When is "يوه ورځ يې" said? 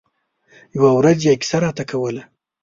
0.75-1.33